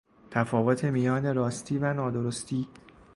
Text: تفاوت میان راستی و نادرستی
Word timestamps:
تفاوت 0.31 0.85
میان 0.85 1.35
راستی 1.35 1.77
و 1.77 1.93
نادرستی 1.93 2.67